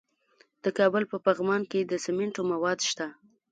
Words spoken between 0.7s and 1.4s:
کابل په